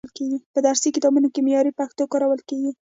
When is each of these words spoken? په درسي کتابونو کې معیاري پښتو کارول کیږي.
په 0.53 0.59
درسي 0.67 0.89
کتابونو 0.95 1.27
کې 1.33 1.45
معیاري 1.45 1.71
پښتو 1.79 2.03
کارول 2.11 2.41
کیږي. 2.49 2.71